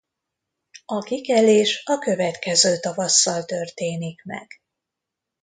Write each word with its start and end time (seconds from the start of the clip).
A 0.85 0.99
kikelés 0.99 1.81
a 1.85 1.97
következő 1.99 2.79
tavasszal 2.79 3.45
történik 3.45 4.23
meg. 4.23 4.61